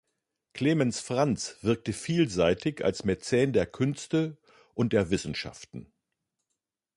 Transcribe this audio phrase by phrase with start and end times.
[0.55, 4.35] Clemens Franz wirkte vielseitig als Mäzen der Künste
[4.73, 5.93] und der Wissenschaften.